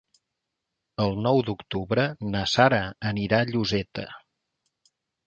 [1.03, 2.79] El nou d'octubre na Sara
[3.11, 4.07] anirà a Lloseta.